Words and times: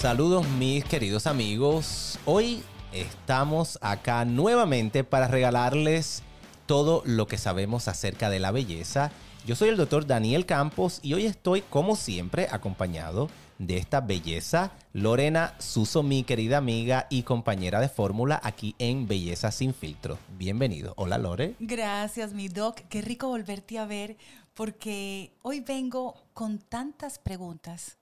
Saludos 0.00 0.48
mis 0.48 0.82
queridos 0.82 1.26
amigos. 1.26 2.18
Hoy 2.24 2.62
estamos 2.90 3.78
acá 3.82 4.24
nuevamente 4.24 5.04
para 5.04 5.28
regalarles 5.28 6.22
todo 6.64 7.02
lo 7.04 7.26
que 7.26 7.36
sabemos 7.36 7.86
acerca 7.86 8.30
de 8.30 8.38
la 8.38 8.50
belleza. 8.50 9.12
Yo 9.44 9.56
soy 9.56 9.68
el 9.68 9.76
doctor 9.76 10.06
Daniel 10.06 10.46
Campos 10.46 11.00
y 11.02 11.12
hoy 11.12 11.26
estoy 11.26 11.60
como 11.60 11.96
siempre 11.96 12.48
acompañado 12.50 13.28
de 13.58 13.76
esta 13.76 14.00
belleza, 14.00 14.72
Lorena 14.94 15.54
Suso, 15.58 16.02
mi 16.02 16.24
querida 16.24 16.56
amiga 16.56 17.06
y 17.10 17.24
compañera 17.24 17.78
de 17.78 17.90
fórmula 17.90 18.40
aquí 18.42 18.74
en 18.78 19.06
Belleza 19.06 19.50
sin 19.50 19.74
filtro. 19.74 20.16
Bienvenido. 20.38 20.94
Hola 20.96 21.18
Lore. 21.18 21.56
Gracias 21.60 22.32
mi 22.32 22.48
doc, 22.48 22.80
qué 22.88 23.02
rico 23.02 23.28
volverte 23.28 23.78
a 23.78 23.84
ver 23.84 24.16
porque 24.54 25.34
hoy 25.42 25.60
vengo 25.60 26.14
con 26.32 26.58
tantas 26.58 27.18
preguntas 27.18 27.98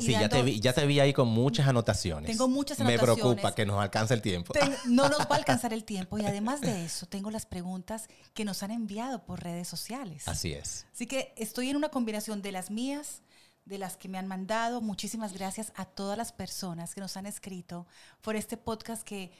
Sí, 0.00 0.12
ya, 0.12 0.28
te 0.28 0.42
vi, 0.42 0.60
ya 0.60 0.72
te 0.72 0.86
vi 0.86 1.00
ahí 1.00 1.12
con 1.12 1.28
muchas 1.28 1.68
anotaciones. 1.68 2.30
Tengo 2.30 2.48
muchas 2.48 2.80
anotaciones. 2.80 3.08
Me 3.08 3.14
preocupa 3.14 3.54
que 3.54 3.66
nos 3.66 3.80
alcance 3.80 4.14
el 4.14 4.22
tiempo. 4.22 4.52
no 4.86 5.08
nos 5.08 5.20
va 5.20 5.26
a 5.30 5.34
alcanzar 5.36 5.72
el 5.72 5.84
tiempo. 5.84 6.18
Y 6.18 6.24
además 6.24 6.60
de 6.60 6.84
eso, 6.84 7.06
tengo 7.06 7.30
las 7.30 7.46
preguntas 7.46 8.08
que 8.34 8.44
nos 8.44 8.62
han 8.62 8.70
enviado 8.70 9.24
por 9.24 9.42
redes 9.42 9.68
sociales. 9.68 10.26
Así 10.28 10.52
es. 10.52 10.86
Así 10.92 11.06
que 11.06 11.34
estoy 11.36 11.70
en 11.70 11.76
una 11.76 11.90
combinación 11.90 12.42
de 12.42 12.52
las 12.52 12.70
mías, 12.70 13.22
de 13.64 13.78
las 13.78 13.96
que 13.96 14.08
me 14.08 14.18
han 14.18 14.26
mandado. 14.26 14.80
Muchísimas 14.80 15.32
gracias 15.32 15.72
a 15.76 15.84
todas 15.84 16.18
las 16.18 16.32
personas 16.32 16.94
que 16.94 17.00
nos 17.00 17.16
han 17.16 17.26
escrito 17.26 17.86
por 18.20 18.36
este 18.36 18.56
podcast 18.56 19.02
que 19.02 19.32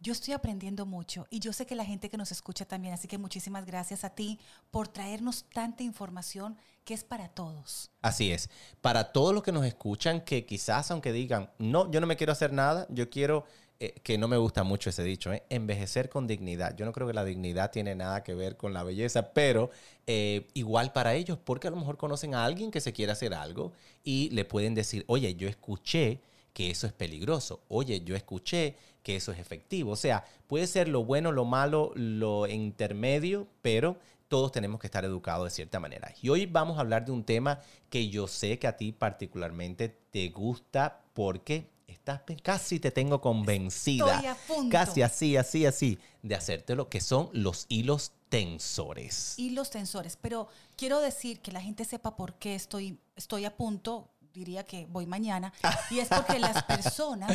yo 0.00 0.12
estoy 0.12 0.34
aprendiendo 0.34 0.86
mucho 0.86 1.26
y 1.30 1.40
yo 1.40 1.52
sé 1.52 1.66
que 1.66 1.74
la 1.74 1.84
gente 1.84 2.10
que 2.10 2.16
nos 2.16 2.32
escucha 2.32 2.64
también, 2.64 2.94
así 2.94 3.08
que 3.08 3.18
muchísimas 3.18 3.64
gracias 3.64 4.04
a 4.04 4.10
ti 4.10 4.38
por 4.70 4.88
traernos 4.88 5.44
tanta 5.52 5.82
información 5.82 6.56
que 6.84 6.94
es 6.94 7.02
para 7.02 7.28
todos. 7.28 7.90
Así 8.02 8.30
es, 8.30 8.48
para 8.80 9.12
todos 9.12 9.34
los 9.34 9.42
que 9.42 9.52
nos 9.52 9.64
escuchan 9.64 10.20
que 10.20 10.46
quizás 10.46 10.90
aunque 10.90 11.12
digan, 11.12 11.50
no, 11.58 11.90
yo 11.90 12.00
no 12.00 12.06
me 12.06 12.16
quiero 12.16 12.32
hacer 12.32 12.52
nada, 12.52 12.86
yo 12.90 13.10
quiero, 13.10 13.44
eh, 13.80 13.94
que 14.02 14.18
no 14.18 14.28
me 14.28 14.36
gusta 14.36 14.62
mucho 14.62 14.90
ese 14.90 15.02
dicho, 15.02 15.32
eh, 15.32 15.42
envejecer 15.50 16.08
con 16.08 16.26
dignidad. 16.26 16.76
Yo 16.76 16.84
no 16.84 16.92
creo 16.92 17.06
que 17.06 17.12
la 17.12 17.24
dignidad 17.24 17.72
tiene 17.72 17.94
nada 17.94 18.22
que 18.22 18.34
ver 18.34 18.56
con 18.56 18.72
la 18.72 18.84
belleza, 18.84 19.32
pero 19.32 19.70
eh, 20.06 20.46
igual 20.54 20.92
para 20.92 21.14
ellos, 21.14 21.38
porque 21.42 21.68
a 21.68 21.70
lo 21.70 21.76
mejor 21.76 21.96
conocen 21.96 22.34
a 22.34 22.44
alguien 22.44 22.70
que 22.70 22.80
se 22.80 22.92
quiere 22.92 23.12
hacer 23.12 23.34
algo 23.34 23.72
y 24.04 24.30
le 24.30 24.44
pueden 24.44 24.74
decir, 24.74 25.04
oye, 25.08 25.34
yo 25.34 25.48
escuché 25.48 26.20
que 26.56 26.70
eso 26.70 26.86
es 26.86 26.94
peligroso. 26.94 27.60
Oye, 27.68 28.00
yo 28.00 28.16
escuché 28.16 28.76
que 29.02 29.16
eso 29.16 29.30
es 29.30 29.38
efectivo. 29.38 29.90
O 29.90 29.96
sea, 29.96 30.24
puede 30.46 30.66
ser 30.66 30.88
lo 30.88 31.04
bueno, 31.04 31.30
lo 31.30 31.44
malo, 31.44 31.92
lo 31.94 32.46
intermedio, 32.46 33.46
pero 33.60 33.98
todos 34.28 34.52
tenemos 34.52 34.80
que 34.80 34.86
estar 34.86 35.04
educados 35.04 35.44
de 35.44 35.50
cierta 35.50 35.80
manera. 35.80 36.14
Y 36.22 36.30
hoy 36.30 36.46
vamos 36.46 36.78
a 36.78 36.80
hablar 36.80 37.04
de 37.04 37.12
un 37.12 37.24
tema 37.24 37.60
que 37.90 38.08
yo 38.08 38.26
sé 38.26 38.58
que 38.58 38.66
a 38.66 38.78
ti 38.78 38.92
particularmente 38.92 39.98
te 40.10 40.30
gusta 40.30 41.04
porque 41.12 41.68
estás 41.88 42.22
casi 42.42 42.80
te 42.80 42.90
tengo 42.90 43.20
convencida. 43.20 44.38
Casi 44.70 45.02
así, 45.02 45.36
así, 45.36 45.66
así 45.66 45.98
de 46.22 46.36
hacértelo, 46.36 46.88
que 46.88 47.02
son 47.02 47.28
los 47.34 47.66
hilos 47.68 48.12
tensores. 48.30 49.38
Hilos 49.38 49.68
tensores, 49.68 50.16
pero 50.16 50.48
quiero 50.74 51.00
decir 51.00 51.40
que 51.40 51.52
la 51.52 51.60
gente 51.60 51.84
sepa 51.84 52.16
por 52.16 52.34
qué 52.34 52.54
estoy, 52.54 52.98
estoy 53.14 53.44
a 53.44 53.54
punto 53.54 54.08
diría 54.36 54.64
que 54.64 54.86
voy 54.86 55.06
mañana, 55.06 55.52
y 55.90 55.98
es 55.98 56.08
porque 56.08 56.38
las 56.38 56.62
personas 56.64 57.32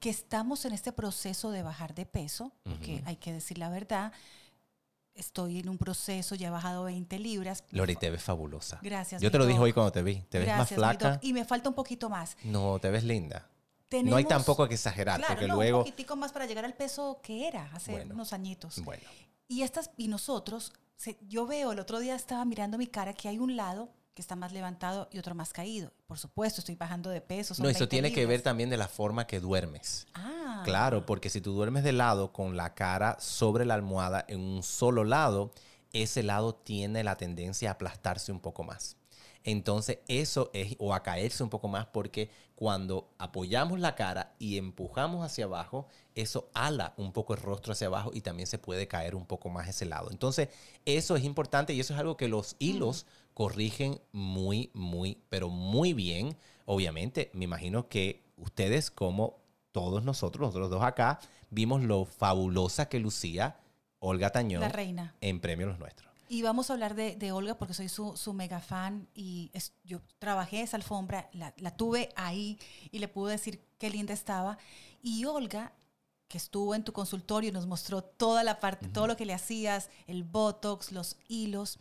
que 0.00 0.08
estamos 0.08 0.64
en 0.64 0.72
este 0.72 0.92
proceso 0.92 1.50
de 1.50 1.62
bajar 1.62 1.94
de 1.94 2.06
peso, 2.06 2.52
que 2.82 3.02
hay 3.06 3.16
que 3.16 3.32
decir 3.32 3.58
la 3.58 3.68
verdad, 3.68 4.12
estoy 5.14 5.58
en 5.58 5.68
un 5.68 5.78
proceso, 5.78 6.34
ya 6.34 6.48
he 6.48 6.50
bajado 6.50 6.84
20 6.84 7.18
libras. 7.18 7.64
Lori, 7.70 7.96
te 7.96 8.10
ves 8.10 8.22
fabulosa. 8.22 8.78
Gracias. 8.82 9.20
Yo 9.20 9.30
te 9.30 9.38
lo 9.38 9.46
dije 9.46 9.58
hoy 9.58 9.72
cuando 9.72 9.92
te 9.92 10.02
vi, 10.02 10.16
te 10.28 10.38
ves 10.38 10.48
más 10.48 10.68
flaca. 10.68 11.18
Y 11.22 11.32
me 11.32 11.44
falta 11.44 11.68
un 11.68 11.74
poquito 11.74 12.08
más. 12.08 12.36
No, 12.44 12.78
te 12.78 12.90
ves 12.90 13.04
linda. 13.04 13.48
no 14.04 14.16
hay 14.16 14.24
tampoco 14.24 14.68
que 14.68 14.74
exagerar, 14.74 15.22
porque 15.26 15.48
luego... 15.48 15.78
un 15.78 15.84
poquitico 15.84 16.16
más 16.16 16.32
para 16.32 16.46
llegar 16.46 16.64
al 16.64 16.74
peso 16.74 17.20
que 17.22 17.48
era 17.48 17.68
hace 17.72 18.06
unos 18.10 18.32
añitos. 18.32 18.80
Bueno. 18.84 19.02
Y, 19.48 19.62
estas, 19.62 19.90
y 19.96 20.08
nosotros, 20.08 20.72
yo 21.28 21.46
veo, 21.46 21.72
el 21.72 21.80
otro 21.80 21.98
día 21.98 22.14
estaba 22.14 22.44
mirando 22.44 22.78
mi 22.78 22.86
cara 22.86 23.12
que 23.12 23.28
hay 23.28 23.38
un 23.38 23.56
lado 23.56 23.90
que 24.14 24.22
está 24.22 24.36
más 24.36 24.52
levantado 24.52 25.08
y 25.10 25.18
otro 25.18 25.34
más 25.34 25.52
caído. 25.52 25.92
Por 26.06 26.18
supuesto, 26.18 26.60
estoy 26.60 26.76
bajando 26.76 27.10
de 27.10 27.20
peso. 27.20 27.54
no, 27.58 27.68
eso 27.68 27.88
tiene 27.88 28.12
que 28.12 28.26
ver 28.26 28.42
también 28.42 28.70
de 28.70 28.76
la 28.76 28.88
forma 28.88 29.26
que 29.26 29.40
duermes. 29.40 30.06
Ah. 30.14 30.62
Claro, 30.64 31.04
porque 31.04 31.30
si 31.30 31.40
tú 31.40 31.52
duermes 31.52 31.82
de 31.82 31.92
lado 31.92 32.32
con 32.32 32.56
la 32.56 32.74
cara 32.74 33.16
sobre 33.20 33.64
la 33.64 33.74
almohada 33.74 34.24
en 34.28 34.40
un 34.40 34.62
solo 34.62 35.04
lado, 35.04 35.52
ese 35.92 36.22
lado 36.22 36.54
tiene 36.54 37.02
la 37.02 37.16
tendencia 37.16 37.70
a 37.70 37.72
aplastarse 37.72 38.30
un 38.30 38.40
poco 38.40 38.62
más. 38.62 38.96
Entonces 39.44 39.98
eso 40.08 40.50
es, 40.54 40.74
o 40.78 40.94
a 40.94 41.02
caerse 41.02 41.42
un 41.42 41.50
poco 41.50 41.68
más 41.68 41.86
porque 41.86 42.30
cuando 42.54 43.10
apoyamos 43.18 43.78
la 43.78 43.94
cara 43.94 44.34
y 44.38 44.56
empujamos 44.56 45.24
hacia 45.24 45.44
abajo, 45.44 45.86
eso 46.14 46.48
ala 46.54 46.94
un 46.96 47.12
poco 47.12 47.34
el 47.34 47.42
rostro 47.42 47.72
hacia 47.72 47.88
abajo 47.88 48.10
y 48.14 48.22
también 48.22 48.46
se 48.46 48.58
puede 48.58 48.88
caer 48.88 49.14
un 49.14 49.26
poco 49.26 49.50
más 49.50 49.68
ese 49.68 49.84
lado. 49.84 50.10
Entonces 50.10 50.48
eso 50.86 51.14
es 51.16 51.24
importante 51.24 51.74
y 51.74 51.80
eso 51.80 51.92
es 51.92 52.00
algo 52.00 52.16
que 52.16 52.28
los 52.28 52.56
hilos 52.58 53.06
corrigen 53.34 54.00
muy, 54.12 54.70
muy, 54.72 55.18
pero 55.28 55.48
muy 55.48 55.92
bien. 55.92 56.36
Obviamente, 56.64 57.30
me 57.34 57.44
imagino 57.44 57.88
que 57.88 58.24
ustedes 58.36 58.90
como 58.90 59.36
todos 59.72 60.04
nosotros, 60.04 60.46
nosotros 60.48 60.70
dos 60.70 60.82
acá, 60.82 61.18
vimos 61.50 61.82
lo 61.82 62.04
fabulosa 62.04 62.88
que 62.88 63.00
lucía 63.00 63.56
Olga 63.98 64.30
Tañón. 64.30 64.60
La 64.60 64.68
reina. 64.68 65.14
En 65.20 65.40
Premios 65.40 65.68
Los 65.68 65.78
Nuestros. 65.78 66.14
Y 66.28 66.42
vamos 66.42 66.70
a 66.70 66.72
hablar 66.72 66.94
de, 66.94 67.32
Olga 67.32 67.56
porque 67.56 67.74
soy 67.74 67.88
su, 67.88 68.32
mega 68.32 68.60
fan 68.60 69.06
y 69.14 69.50
yo 69.84 70.00
trabajé 70.18 70.62
esa 70.62 70.76
alfombra, 70.76 71.28
la, 71.32 71.76
tuve 71.76 72.10
ahí 72.16 72.58
y 72.90 72.98
le 72.98 73.08
pude 73.08 73.32
decir 73.32 73.60
qué 73.78 73.90
linda 73.90 74.14
estaba. 74.14 74.58
Y 75.02 75.26
Olga, 75.26 75.72
que 76.28 76.38
estuvo 76.38 76.74
en 76.74 76.82
tu 76.82 76.92
consultorio, 76.92 77.52
nos 77.52 77.66
mostró 77.66 78.02
toda 78.02 78.42
la 78.42 78.58
parte, 78.58 78.88
todo 78.88 79.06
lo 79.06 79.16
que 79.16 79.26
le 79.26 79.34
hacías, 79.34 79.90
el 80.06 80.24
botox, 80.24 80.92
los 80.92 81.18
hilos. 81.28 81.78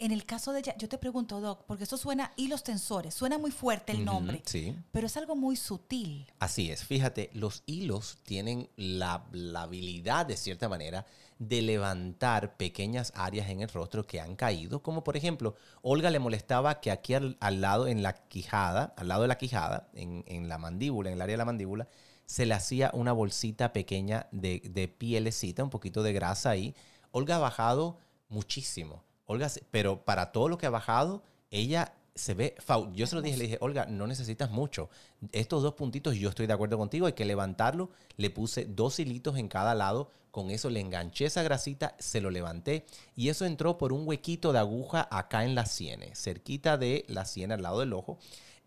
En 0.00 0.12
el 0.12 0.24
caso 0.24 0.54
de 0.54 0.60
ella, 0.60 0.74
yo 0.78 0.88
te 0.88 0.96
pregunto, 0.96 1.42
Doc, 1.42 1.64
porque 1.66 1.84
esto 1.84 1.98
suena 1.98 2.32
hilos 2.36 2.64
tensores, 2.64 3.12
suena 3.12 3.36
muy 3.36 3.50
fuerte 3.50 3.92
el 3.92 4.02
nombre, 4.02 4.40
sí. 4.46 4.74
pero 4.92 5.06
es 5.06 5.14
algo 5.18 5.36
muy 5.36 5.56
sutil. 5.56 6.26
Así 6.38 6.70
es, 6.70 6.84
fíjate, 6.84 7.28
los 7.34 7.62
hilos 7.66 8.16
tienen 8.22 8.70
la, 8.76 9.22
habilidad, 9.56 10.24
de 10.24 10.38
cierta 10.38 10.70
manera, 10.70 11.04
de 11.38 11.60
levantar 11.60 12.56
pequeñas 12.56 13.12
áreas 13.14 13.50
en 13.50 13.60
el 13.60 13.68
rostro 13.68 14.06
que 14.06 14.22
han 14.22 14.36
caído, 14.36 14.82
como 14.82 15.04
por 15.04 15.18
ejemplo, 15.18 15.54
Olga 15.82 16.08
le 16.08 16.18
molestaba 16.18 16.80
que 16.80 16.90
aquí 16.90 17.12
al, 17.12 17.36
lado, 17.60 17.86
en 17.86 18.02
la 18.02 18.14
quijada, 18.14 18.94
al 18.96 19.08
lado 19.08 19.20
de 19.20 19.28
la 19.28 19.36
quijada, 19.36 19.90
en, 19.92 20.48
la 20.48 20.56
mandíbula, 20.56 21.10
en 21.10 21.16
el 21.16 21.20
área 21.20 21.34
de 21.34 21.38
la 21.38 21.44
mandíbula, 21.44 21.88
se 22.24 22.46
le 22.46 22.54
hacía 22.54 22.90
una 22.94 23.12
bolsita 23.12 23.74
pequeña 23.74 24.28
de, 24.32 24.62
de 24.64 24.88
pielecita, 24.88 25.62
un 25.62 25.68
poquito 25.68 26.02
de 26.02 26.14
grasa 26.14 26.48
ahí. 26.48 26.74
Olga 27.10 27.36
ha 27.36 27.40
bajado 27.40 27.98
muchísimo 28.30 29.04
Olga, 29.30 29.48
pero 29.70 30.04
para 30.04 30.32
todo 30.32 30.48
lo 30.48 30.58
que 30.58 30.66
ha 30.66 30.70
bajado, 30.70 31.22
ella 31.52 31.94
se 32.16 32.34
ve, 32.34 32.56
yo 32.94 33.06
se 33.06 33.14
lo 33.14 33.22
dije, 33.22 33.36
le 33.36 33.44
dije, 33.44 33.58
Olga, 33.60 33.86
no 33.86 34.08
necesitas 34.08 34.50
mucho. 34.50 34.90
Estos 35.30 35.62
dos 35.62 35.74
puntitos, 35.74 36.16
yo 36.16 36.30
estoy 36.30 36.48
de 36.48 36.52
acuerdo 36.52 36.76
contigo, 36.76 37.06
hay 37.06 37.12
que 37.12 37.24
levantarlo. 37.24 37.90
Le 38.16 38.30
puse 38.30 38.64
dos 38.64 38.98
hilitos 38.98 39.38
en 39.38 39.46
cada 39.46 39.76
lado, 39.76 40.10
con 40.32 40.50
eso 40.50 40.68
le 40.68 40.80
enganché 40.80 41.26
esa 41.26 41.44
grasita, 41.44 41.94
se 42.00 42.20
lo 42.20 42.30
levanté 42.30 42.86
y 43.14 43.28
eso 43.28 43.46
entró 43.46 43.78
por 43.78 43.92
un 43.92 44.06
huequito 44.06 44.52
de 44.52 44.58
aguja 44.58 45.06
acá 45.12 45.44
en 45.44 45.54
la 45.54 45.64
sienes, 45.64 46.20
cerquita 46.20 46.76
de 46.76 47.04
la 47.06 47.24
sien 47.24 47.52
al 47.52 47.62
lado 47.62 47.78
del 47.78 47.92
ojo. 47.92 48.18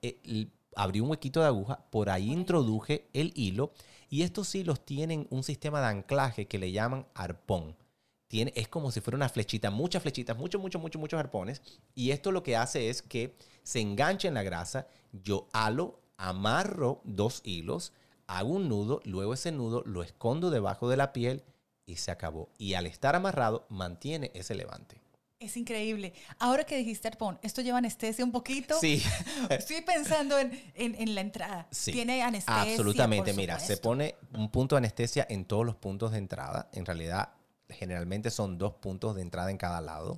Eh, 0.02 0.48
abrí 0.78 1.02
un 1.02 1.10
huequito 1.10 1.42
de 1.42 1.48
aguja, 1.48 1.84
por 1.90 2.10
ahí 2.10 2.32
introduje 2.32 3.10
el 3.12 3.34
hilo 3.36 3.74
y 4.10 4.22
estos 4.22 4.56
hilos 4.56 4.86
tienen 4.86 5.28
un 5.30 5.44
sistema 5.44 5.82
de 5.82 5.88
anclaje 5.88 6.48
que 6.48 6.58
le 6.58 6.72
llaman 6.72 7.06
arpón 7.16 7.76
tiene, 8.34 8.52
es 8.56 8.68
como 8.68 8.92
si 8.92 9.00
fuera 9.00 9.16
una 9.16 9.30
flechita, 9.30 9.70
muchas 9.70 10.02
flechitas, 10.02 10.36
muchos, 10.36 10.60
muchos, 10.60 10.82
muchos, 10.82 11.00
muchos 11.00 11.20
arpones. 11.20 11.62
Y 11.94 12.10
esto 12.10 12.32
lo 12.32 12.42
que 12.42 12.56
hace 12.58 12.90
es 12.90 13.04
que 13.04 13.36
se 13.62 13.80
enganche 13.80 14.28
en 14.28 14.34
la 14.34 14.42
grasa, 14.42 14.88
yo 15.12 15.48
halo, 15.54 16.00
amarro 16.18 17.00
dos 17.04 17.42
hilos, 17.44 17.94
hago 18.26 18.54
un 18.54 18.70
nudo, 18.70 19.02
luego 19.06 19.36
ese 19.36 19.52
nudo 19.52 19.84
lo 19.86 20.02
escondo 20.02 20.50
debajo 20.50 20.90
de 20.90 20.98
la 20.98 21.14
piel 21.14 21.44
y 21.86 21.98
se 21.98 22.10
acabó. 22.10 22.50
Y 22.58 22.74
al 22.74 22.88
estar 22.88 23.16
amarrado, 23.16 23.68
mantiene 23.70 24.32
ese 24.34 24.56
levante. 24.56 25.00
Es 25.40 25.56
increíble. 25.56 26.14
Ahora 26.40 26.64
que 26.64 26.76
dijiste 26.76 27.08
arpón, 27.10 27.38
¿esto 27.44 27.62
lleva 27.62 27.78
anestesia 27.78 28.26
un 28.26 28.32
poquito? 28.32 28.80
Sí. 28.82 29.04
Estoy 29.52 29.82
pensando 29.82 30.40
en, 30.40 30.60
en- 30.74 30.96
en 30.96 31.14
la 31.14 31.22
entrada. 31.22 31.68
Sí, 31.70 31.92
Tiene 31.92 32.24
anestesia. 32.24 32.62
Absolutamente. 32.64 33.32
Mira, 33.34 33.60
se 33.60 33.78
pone 33.78 34.16
un 34.34 34.50
punto 34.50 34.74
de 34.74 34.78
anestesia 34.80 35.28
en 35.30 35.46
todos 35.46 35.64
los 35.68 35.76
puntos 35.76 36.14
de 36.14 36.18
entrada. 36.18 36.68
En 36.74 36.84
realidad, 36.88 37.30
generalmente 37.74 38.30
son 38.32 38.58
dos 38.58 38.74
puntos 38.74 39.16
de 39.16 39.22
entrada 39.22 39.52
en 39.52 39.58
cada 39.58 39.82
lado. 39.82 40.18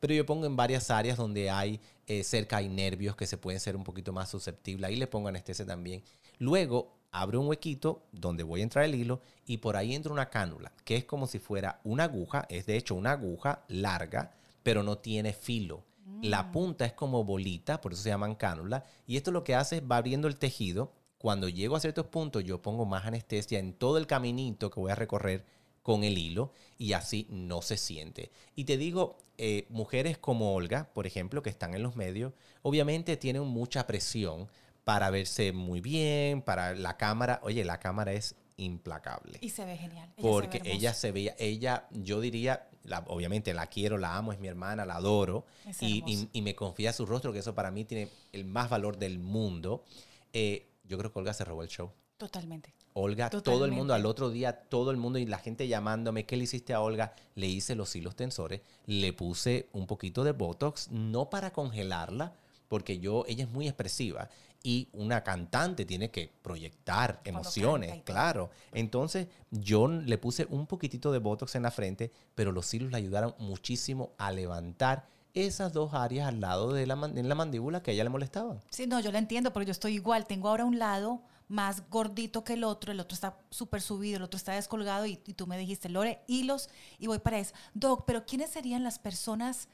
Pero 0.00 0.14
yo 0.14 0.26
pongo 0.26 0.46
en 0.46 0.56
varias 0.56 0.90
áreas 0.90 1.16
donde 1.16 1.50
hay 1.50 1.80
eh, 2.06 2.22
cerca 2.22 2.58
hay 2.58 2.68
nervios 2.68 3.16
que 3.16 3.26
se 3.26 3.38
pueden 3.38 3.60
ser 3.60 3.76
un 3.76 3.84
poquito 3.84 4.12
más 4.12 4.28
susceptibles. 4.28 4.88
Ahí 4.88 4.96
le 4.96 5.06
pongo 5.06 5.28
anestesia 5.28 5.64
también. 5.64 6.02
Luego 6.38 6.92
abro 7.12 7.40
un 7.40 7.46
huequito 7.48 8.02
donde 8.12 8.42
voy 8.42 8.60
a 8.60 8.64
entrar 8.64 8.84
el 8.84 8.94
hilo 8.94 9.20
y 9.46 9.58
por 9.58 9.76
ahí 9.76 9.94
entra 9.94 10.12
una 10.12 10.28
cánula, 10.28 10.72
que 10.84 10.96
es 10.96 11.04
como 11.04 11.26
si 11.26 11.38
fuera 11.38 11.80
una 11.84 12.04
aguja. 12.04 12.44
Es 12.50 12.66
de 12.66 12.76
hecho 12.76 12.94
una 12.94 13.12
aguja 13.12 13.64
larga, 13.68 14.32
pero 14.62 14.82
no 14.82 14.98
tiene 14.98 15.32
filo. 15.32 15.84
La 16.20 16.52
punta 16.52 16.84
es 16.84 16.92
como 16.92 17.24
bolita, 17.24 17.80
por 17.80 17.92
eso 17.92 18.02
se 18.02 18.10
llaman 18.10 18.34
cánula. 18.34 18.84
Y 19.06 19.16
esto 19.16 19.30
lo 19.30 19.42
que 19.42 19.54
hace 19.54 19.76
es 19.76 19.82
va 19.82 19.96
abriendo 19.96 20.28
el 20.28 20.36
tejido. 20.36 20.92
Cuando 21.16 21.48
llego 21.48 21.76
a 21.76 21.80
ciertos 21.80 22.06
puntos, 22.06 22.44
yo 22.44 22.60
pongo 22.60 22.84
más 22.84 23.06
anestesia 23.06 23.58
en 23.58 23.72
todo 23.72 23.96
el 23.96 24.06
caminito 24.06 24.70
que 24.70 24.80
voy 24.80 24.92
a 24.92 24.96
recorrer 24.96 25.46
con 25.84 26.02
el 26.02 26.16
hilo 26.16 26.50
y 26.78 26.94
así 26.94 27.26
no 27.30 27.60
se 27.60 27.76
siente. 27.76 28.32
Y 28.56 28.64
te 28.64 28.78
digo, 28.78 29.18
eh, 29.36 29.66
mujeres 29.68 30.16
como 30.16 30.54
Olga, 30.54 30.88
por 30.94 31.06
ejemplo, 31.06 31.42
que 31.42 31.50
están 31.50 31.74
en 31.74 31.82
los 31.82 31.94
medios, 31.94 32.32
obviamente 32.62 33.18
tienen 33.18 33.42
mucha 33.42 33.86
presión 33.86 34.48
para 34.84 35.10
verse 35.10 35.52
muy 35.52 35.82
bien, 35.82 36.40
para 36.40 36.74
la 36.74 36.96
cámara. 36.96 37.38
Oye, 37.42 37.64
la 37.66 37.78
cámara 37.80 38.14
es 38.14 38.34
implacable 38.56 39.38
Y 39.42 39.50
se 39.50 39.64
ve 39.66 39.76
genial. 39.76 40.08
Ella 40.16 40.16
se 40.16 40.22
ve 40.22 40.30
porque 40.30 40.60
ella 40.72 40.94
se 40.94 41.12
veía, 41.12 41.34
ella, 41.38 41.86
yo 41.90 42.20
diría, 42.22 42.66
la- 42.84 43.04
obviamente 43.08 43.52
la 43.52 43.66
quiero, 43.66 43.98
la 43.98 44.16
amo, 44.16 44.32
es 44.32 44.38
mi 44.40 44.48
hermana, 44.48 44.86
la 44.86 44.94
adoro 44.96 45.44
y, 45.86 46.00
y- 46.10 46.28
y 46.32 46.40
me 46.42 46.54
confía 46.54 46.94
su 46.94 47.04
rostro, 47.04 47.30
que 47.32 47.40
eso 47.40 47.54
para 47.54 47.70
mí 47.70 47.84
tiene 47.84 48.08
el 48.32 48.46
más 48.46 48.70
valor 48.70 48.96
del 48.96 49.18
mundo. 49.18 49.84
Eh, 50.32 50.66
yo 50.84 50.96
creo 50.96 51.12
que 51.12 51.18
Olga 51.18 51.34
se 51.34 51.44
robó 51.44 51.62
el 51.62 51.68
show. 51.68 51.90
Totalmente. 52.16 52.72
Olga, 52.96 53.28
todo 53.28 53.64
el 53.64 53.72
mundo 53.72 53.92
al 53.92 54.06
otro 54.06 54.30
día, 54.30 54.52
todo 54.52 54.92
el 54.92 54.96
mundo 54.96 55.18
y 55.18 55.26
la 55.26 55.38
gente 55.38 55.66
llamándome, 55.66 56.26
¿qué 56.26 56.36
le 56.36 56.44
hiciste 56.44 56.74
a 56.74 56.80
Olga? 56.80 57.12
Le 57.34 57.48
hice 57.48 57.74
los 57.74 57.94
hilos 57.96 58.14
tensores, 58.14 58.60
le 58.86 59.12
puse 59.12 59.68
un 59.72 59.88
poquito 59.88 60.22
de 60.22 60.30
Botox, 60.30 60.92
no 60.92 61.28
para 61.28 61.52
congelarla, 61.52 62.34
porque 62.68 63.00
yo, 63.00 63.24
ella 63.26 63.44
es 63.44 63.50
muy 63.50 63.66
expresiva 63.66 64.28
y 64.62 64.88
una 64.92 65.24
cantante 65.24 65.84
tiene 65.84 66.12
que 66.12 66.30
proyectar 66.40 67.20
Cuando 67.22 67.40
emociones, 67.40 68.00
claro. 68.04 68.50
Entonces 68.72 69.26
yo 69.50 69.88
le 69.88 70.16
puse 70.16 70.46
un 70.48 70.68
poquitito 70.68 71.10
de 71.10 71.18
Botox 71.18 71.56
en 71.56 71.64
la 71.64 71.72
frente, 71.72 72.12
pero 72.36 72.52
los 72.52 72.72
hilos 72.72 72.92
le 72.92 72.98
ayudaron 72.98 73.34
muchísimo 73.38 74.12
a 74.18 74.30
levantar 74.30 75.08
esas 75.34 75.72
dos 75.72 75.94
áreas 75.94 76.28
al 76.28 76.40
lado 76.40 76.72
de 76.72 76.86
la, 76.86 76.94
en 76.94 77.28
la 77.28 77.34
mandíbula 77.34 77.82
que 77.82 77.90
a 77.90 77.94
ella 77.94 78.04
le 78.04 78.10
molestaban. 78.10 78.60
Sí, 78.70 78.86
no, 78.86 79.00
yo 79.00 79.10
la 79.10 79.18
entiendo, 79.18 79.52
pero 79.52 79.64
yo 79.64 79.72
estoy 79.72 79.94
igual. 79.94 80.26
Tengo 80.26 80.48
ahora 80.48 80.64
un 80.64 80.78
lado 80.78 81.22
más 81.48 81.88
gordito 81.90 82.42
que 82.44 82.54
el 82.54 82.64
otro, 82.64 82.90
el 82.92 83.00
otro 83.00 83.14
está 83.14 83.38
súper 83.50 83.80
subido, 83.82 84.16
el 84.16 84.22
otro 84.22 84.36
está 84.38 84.52
descolgado 84.52 85.06
y, 85.06 85.20
y 85.26 85.34
tú 85.34 85.46
me 85.46 85.58
dijiste, 85.58 85.88
Lore, 85.88 86.22
hilos 86.26 86.68
y 86.98 87.06
voy 87.06 87.18
para 87.18 87.38
eso. 87.38 87.54
Doc, 87.74 88.04
pero 88.06 88.24
¿quiénes 88.24 88.50
serían 88.50 88.82
las 88.82 88.98
personas 88.98 89.68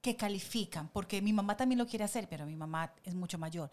que 0.00 0.16
califican? 0.16 0.88
Porque 0.88 1.20
mi 1.20 1.32
mamá 1.32 1.56
también 1.56 1.78
lo 1.78 1.86
quiere 1.86 2.04
hacer, 2.04 2.28
pero 2.28 2.46
mi 2.46 2.56
mamá 2.56 2.94
es 3.04 3.14
mucho 3.14 3.38
mayor. 3.38 3.70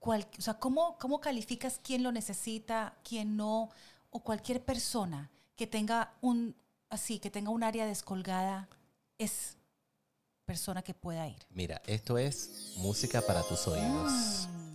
Cual- 0.00 0.26
o 0.38 0.42
sea, 0.42 0.54
¿cómo, 0.54 0.96
¿cómo 0.98 1.20
calificas 1.20 1.80
quién 1.82 2.02
lo 2.02 2.10
necesita, 2.12 2.96
quién 3.04 3.36
no? 3.36 3.68
O 4.10 4.20
cualquier 4.20 4.64
persona 4.64 5.30
que 5.56 5.66
tenga 5.66 6.14
un, 6.20 6.54
así, 6.88 7.18
que 7.18 7.30
tenga 7.30 7.50
un 7.50 7.62
área 7.62 7.84
descolgada, 7.84 8.68
es 9.18 9.56
persona 10.46 10.80
que 10.82 10.94
pueda 10.94 11.28
ir. 11.28 11.36
Mira, 11.50 11.82
esto 11.86 12.16
es 12.16 12.72
música 12.78 13.20
para 13.20 13.42
tus 13.42 13.66
oídos. 13.68 14.48
Mm. 14.50 14.67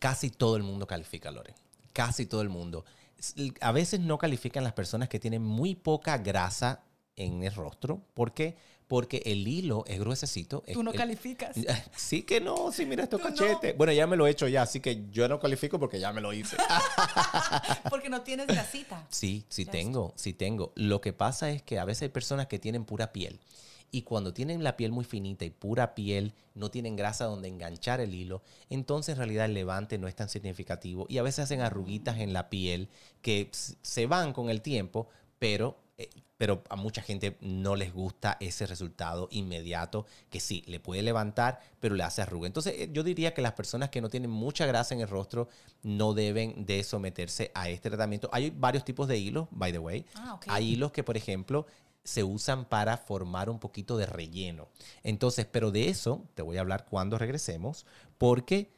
Casi 0.00 0.30
todo 0.30 0.56
el 0.56 0.64
mundo 0.64 0.86
califica, 0.88 1.30
Lore. 1.30 1.54
Casi 1.92 2.26
todo 2.26 2.40
el 2.42 2.48
mundo. 2.48 2.84
A 3.60 3.70
veces 3.70 4.00
no 4.00 4.18
califican 4.18 4.64
las 4.64 4.72
personas 4.72 5.08
que 5.08 5.20
tienen 5.20 5.42
muy 5.42 5.74
poca 5.76 6.18
grasa 6.18 6.82
en 7.16 7.44
el 7.44 7.54
rostro. 7.54 8.00
¿Por 8.14 8.32
qué? 8.32 8.56
Porque 8.88 9.22
el 9.26 9.46
hilo 9.46 9.84
es 9.86 10.00
gruesecito. 10.00 10.64
Tú 10.72 10.82
no 10.82 10.90
El- 10.90 10.96
calificas. 10.96 11.54
Sí 11.96 12.22
que 12.22 12.40
no, 12.40 12.72
sí, 12.72 12.86
mira 12.86 13.04
estos 13.04 13.20
no. 13.20 13.26
cachetes. 13.28 13.76
Bueno, 13.76 13.92
ya 13.92 14.06
me 14.06 14.16
lo 14.16 14.26
he 14.26 14.30
hecho 14.30 14.48
ya, 14.48 14.62
así 14.62 14.80
que 14.80 15.04
yo 15.10 15.28
no 15.28 15.38
califico 15.38 15.78
porque 15.78 16.00
ya 16.00 16.12
me 16.12 16.20
lo 16.20 16.32
hice. 16.32 16.56
Porque 17.90 18.08
no 18.08 18.22
tienes 18.22 18.46
grasita. 18.46 19.06
Sí, 19.10 19.44
sí 19.48 19.64
Ya 19.66 19.72
tengo, 19.72 20.12
sí 20.16 20.32
tengo. 20.32 20.72
Lo 20.76 21.00
que 21.00 21.12
pasa 21.12 21.50
es 21.50 21.62
que 21.62 21.78
a 21.78 21.84
veces 21.84 22.02
hay 22.02 22.08
personas 22.08 22.46
que 22.46 22.58
tienen 22.58 22.84
pura 22.84 23.12
piel. 23.12 23.38
Y 23.90 24.02
cuando 24.02 24.32
tienen 24.32 24.62
la 24.62 24.76
piel 24.76 24.92
muy 24.92 25.04
finita 25.04 25.44
y 25.44 25.50
pura 25.50 25.94
piel, 25.94 26.34
no 26.54 26.70
tienen 26.70 26.96
grasa 26.96 27.24
donde 27.24 27.48
enganchar 27.48 28.00
el 28.00 28.14
hilo, 28.14 28.42
entonces 28.68 29.14
en 29.14 29.18
realidad 29.18 29.46
el 29.46 29.54
levante 29.54 29.98
no 29.98 30.06
es 30.08 30.14
tan 30.14 30.28
significativo. 30.28 31.06
Y 31.08 31.18
a 31.18 31.22
veces 31.22 31.44
hacen 31.44 31.60
arruguitas 31.60 32.18
en 32.18 32.32
la 32.32 32.50
piel 32.50 32.88
que 33.22 33.50
se 33.52 34.06
van 34.06 34.32
con 34.32 34.50
el 34.50 34.62
tiempo, 34.62 35.08
pero, 35.38 35.76
eh, 35.98 36.08
pero 36.36 36.62
a 36.68 36.76
mucha 36.76 37.02
gente 37.02 37.36
no 37.40 37.74
les 37.74 37.92
gusta 37.92 38.36
ese 38.40 38.66
resultado 38.66 39.28
inmediato, 39.32 40.06
que 40.30 40.38
sí, 40.38 40.62
le 40.66 40.78
puede 40.78 41.02
levantar, 41.02 41.60
pero 41.80 41.94
le 41.96 42.04
hace 42.04 42.22
arruga. 42.22 42.46
Entonces 42.46 42.74
eh, 42.76 42.90
yo 42.92 43.02
diría 43.02 43.34
que 43.34 43.42
las 43.42 43.54
personas 43.54 43.90
que 43.90 44.00
no 44.00 44.08
tienen 44.08 44.30
mucha 44.30 44.66
grasa 44.66 44.94
en 44.94 45.00
el 45.00 45.08
rostro 45.08 45.48
no 45.82 46.14
deben 46.14 46.64
de 46.64 46.84
someterse 46.84 47.50
a 47.54 47.68
este 47.68 47.90
tratamiento. 47.90 48.28
Hay 48.32 48.50
varios 48.50 48.84
tipos 48.84 49.08
de 49.08 49.18
hilos, 49.18 49.48
by 49.50 49.72
the 49.72 49.78
way. 49.78 50.06
Ah, 50.14 50.34
ok. 50.34 50.44
Hay 50.48 50.74
hilos 50.74 50.92
que, 50.92 51.02
por 51.02 51.16
ejemplo, 51.16 51.66
se 52.04 52.24
usan 52.24 52.64
para 52.64 52.96
formar 52.96 53.50
un 53.50 53.58
poquito 53.58 53.96
de 53.96 54.06
relleno. 54.06 54.68
Entonces, 55.02 55.46
pero 55.50 55.70
de 55.70 55.88
eso 55.88 56.24
te 56.34 56.42
voy 56.42 56.56
a 56.56 56.60
hablar 56.60 56.86
cuando 56.88 57.18
regresemos, 57.18 57.86
porque 58.18 58.70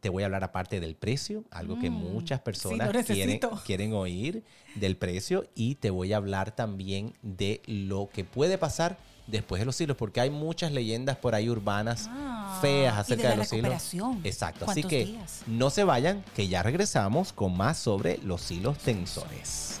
te 0.00 0.08
voy 0.08 0.22
a 0.22 0.26
hablar 0.26 0.44
aparte 0.44 0.80
del 0.80 0.94
precio, 0.96 1.44
algo 1.50 1.78
que 1.78 1.90
Mm, 1.90 1.94
muchas 1.94 2.40
personas 2.40 2.90
quieren, 3.04 3.40
quieren 3.66 3.92
oír 3.92 4.42
del 4.74 4.96
precio 4.96 5.46
y 5.54 5.76
te 5.76 5.90
voy 5.90 6.12
a 6.12 6.16
hablar 6.16 6.54
también 6.54 7.12
de 7.22 7.60
lo 7.66 8.08
que 8.12 8.24
puede 8.24 8.58
pasar 8.58 8.98
después 9.26 9.60
de 9.60 9.66
los 9.66 9.80
hilos, 9.80 9.96
porque 9.96 10.20
hay 10.20 10.30
muchas 10.30 10.72
leyendas 10.72 11.16
por 11.16 11.34
ahí 11.34 11.48
urbanas 11.48 12.08
Ah, 12.10 12.58
feas 12.60 12.96
acerca 12.96 13.24
de 13.24 13.28
de, 13.30 13.36
la 13.36 13.42
los 13.42 13.52
hilos. 13.52 13.94
Exacto, 14.24 14.64
así 14.64 14.82
¿Cuántos 14.82 14.90
que 14.90 15.04
días? 15.04 15.42
no 15.46 15.70
se 15.70 15.84
vayan, 15.84 16.24
que 16.34 16.48
ya 16.48 16.62
regresamos 16.62 17.32
con 17.32 17.56
más 17.56 17.78
sobre 17.78 18.18
los 18.18 18.50
hilos 18.50 18.78
tensores. 18.78 19.80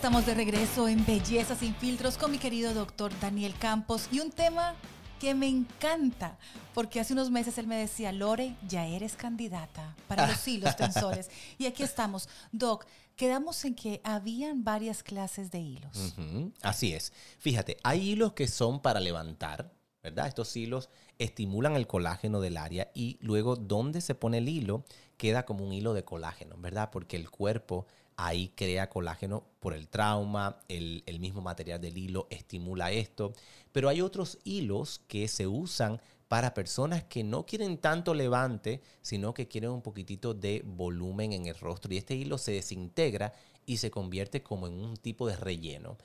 Estamos 0.00 0.24
de 0.24 0.32
regreso 0.32 0.88
en 0.88 1.04
Belleza 1.04 1.54
sin 1.54 1.74
filtros 1.74 2.16
con 2.16 2.30
mi 2.30 2.38
querido 2.38 2.72
doctor 2.72 3.12
Daniel 3.20 3.52
Campos 3.58 4.08
y 4.10 4.20
un 4.20 4.30
tema 4.30 4.74
que 5.20 5.34
me 5.34 5.46
encanta, 5.46 6.38
porque 6.72 7.00
hace 7.00 7.12
unos 7.12 7.30
meses 7.30 7.58
él 7.58 7.66
me 7.66 7.76
decía, 7.76 8.10
Lore, 8.10 8.56
ya 8.66 8.86
eres 8.86 9.14
candidata 9.14 9.94
para 10.08 10.26
los 10.26 10.48
hilos 10.48 10.74
tensores. 10.78 11.28
y 11.58 11.66
aquí 11.66 11.82
estamos. 11.82 12.30
Doc, 12.50 12.86
quedamos 13.14 13.62
en 13.66 13.74
que 13.74 14.00
habían 14.02 14.64
varias 14.64 15.02
clases 15.02 15.50
de 15.50 15.58
hilos. 15.58 16.14
Así 16.62 16.94
es. 16.94 17.12
Fíjate, 17.38 17.76
hay 17.82 18.12
hilos 18.12 18.32
que 18.32 18.48
son 18.48 18.80
para 18.80 19.00
levantar, 19.00 19.70
¿verdad? 20.02 20.28
Estos 20.28 20.56
hilos 20.56 20.88
estimulan 21.18 21.76
el 21.76 21.86
colágeno 21.86 22.40
del 22.40 22.56
área 22.56 22.90
y 22.94 23.18
luego 23.20 23.54
donde 23.54 24.00
se 24.00 24.14
pone 24.14 24.38
el 24.38 24.48
hilo 24.48 24.82
queda 25.18 25.44
como 25.44 25.62
un 25.62 25.74
hilo 25.74 25.92
de 25.92 26.02
colágeno, 26.06 26.56
¿verdad? 26.56 26.88
Porque 26.90 27.18
el 27.18 27.28
cuerpo 27.28 27.86
ahí 28.26 28.52
crea 28.54 28.90
colágeno 28.90 29.44
por 29.60 29.74
el 29.74 29.88
trauma, 29.88 30.60
el, 30.68 31.02
mismo 31.20 31.40
material 31.40 31.80
del 31.80 31.96
hilo 31.96 32.26
estimula 32.30 32.92
esto, 32.92 33.32
pero 33.72 33.88
hay 33.88 34.00
otros 34.00 34.38
hilos 34.44 35.00
que 35.08 35.28
se 35.28 35.46
usan 35.46 36.00
para 36.28 36.54
personas 36.54 37.02
que 37.04 37.24
no 37.24 37.44
quieren 37.44 37.78
tanto 37.78 38.14
levante, 38.14 38.80
sino 39.02 39.34
que 39.34 39.48
quieren 39.48 39.70
un 39.70 39.82
poquitito 39.82 40.32
de 40.32 40.62
volumen 40.64 41.32
en 41.32 41.46
el 41.46 41.56
rostro. 41.56 41.92
Y 41.92 41.96
este 41.96 42.14
hilo 42.14 42.38
se 42.38 42.52
desintegra 42.52 43.32
y 43.66 43.78
se 43.78 43.90
convierte 43.90 44.42
como 44.42 44.68
en 44.68 44.74
un 44.74 44.96
tipo 44.96 45.26
de 45.26 45.36
relleno. 45.36 45.96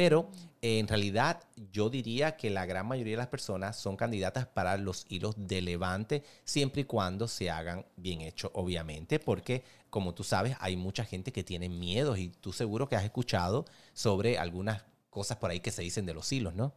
Pero 0.00 0.30
eh, 0.62 0.78
en 0.78 0.88
realidad 0.88 1.42
yo 1.72 1.90
diría 1.90 2.34
que 2.34 2.48
la 2.48 2.64
gran 2.64 2.88
mayoría 2.88 3.12
de 3.12 3.18
las 3.18 3.26
personas 3.26 3.76
son 3.76 3.98
candidatas 3.98 4.46
para 4.46 4.78
los 4.78 5.04
hilos 5.10 5.34
de 5.36 5.60
levante, 5.60 6.24
siempre 6.42 6.80
y 6.80 6.84
cuando 6.84 7.28
se 7.28 7.50
hagan 7.50 7.84
bien 7.96 8.22
hechos, 8.22 8.50
obviamente, 8.54 9.18
porque 9.18 9.62
como 9.90 10.14
tú 10.14 10.24
sabes, 10.24 10.56
hay 10.58 10.78
mucha 10.78 11.04
gente 11.04 11.34
que 11.34 11.44
tiene 11.44 11.68
miedos 11.68 12.18
y 12.18 12.30
tú 12.30 12.54
seguro 12.54 12.88
que 12.88 12.96
has 12.96 13.04
escuchado 13.04 13.66
sobre 13.92 14.38
algunas 14.38 14.84
cosas 15.10 15.36
por 15.36 15.50
ahí 15.50 15.60
que 15.60 15.70
se 15.70 15.82
dicen 15.82 16.06
de 16.06 16.14
los 16.14 16.32
hilos, 16.32 16.54
¿no? 16.54 16.72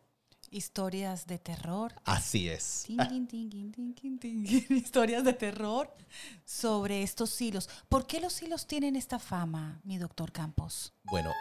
Historias 0.52 1.26
de 1.26 1.40
terror. 1.40 1.94
Así 2.04 2.50
es. 2.50 2.84
Tin, 2.86 2.98
tin, 3.08 3.26
tin, 3.26 3.50
tin, 3.50 3.72
tin, 3.72 3.96
tin, 3.96 4.20
tin. 4.20 4.46
Historias 4.70 5.24
de 5.24 5.32
terror 5.32 5.96
sobre 6.44 7.04
estos 7.04 7.40
hilos. 7.40 7.70
¿Por 7.88 8.06
qué 8.06 8.20
los 8.20 8.42
hilos 8.44 8.68
tienen 8.68 8.98
esta 8.98 9.18
fama, 9.18 9.80
mi 9.86 9.98
doctor 9.98 10.34
Campos? 10.34 10.94
Bueno, 11.06 11.32